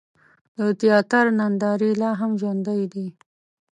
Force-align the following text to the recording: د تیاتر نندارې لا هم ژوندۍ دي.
د 0.57 0.59
تیاتر 0.81 1.25
نندارې 1.39 1.91
لا 2.01 2.11
هم 2.19 2.31
ژوندۍ 2.41 2.81
دي. 2.93 3.07